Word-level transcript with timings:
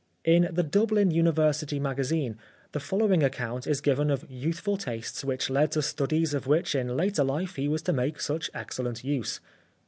In 0.25 0.49
the 0.51 0.63
Dublin 0.63 1.11
University 1.11 1.79
Magazine 1.79 2.39
the 2.71 2.79
follow 2.79 3.11
ing 3.13 3.21
account 3.21 3.67
is 3.67 3.81
given 3.81 4.09
of 4.09 4.25
youthful 4.31 4.75
tastes 4.75 5.23
which 5.23 5.47
led 5.47 5.73
to 5.73 5.83
studies 5.83 6.33
of 6.33 6.47
which 6.47 6.73
in 6.73 6.97
later 6.97 7.23
life 7.23 7.55
he 7.55 7.67
was 7.67 7.83
to 7.83 7.93
make 7.93 8.19
such 8.19 8.49
excellent 8.55 9.03
use. 9.03 9.39